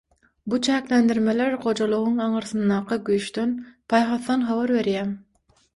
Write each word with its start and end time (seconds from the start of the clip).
Bu 0.51 0.59
çäklendirmeler 0.67 1.57
gojalygyň 1.67 2.17
aňyrsyndaky 2.29 2.99
güýçden, 3.11 3.53
paýhasdan 3.95 4.49
habar 4.51 4.77
berýär. 4.81 5.19